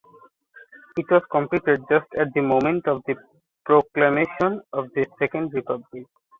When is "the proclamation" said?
3.05-4.59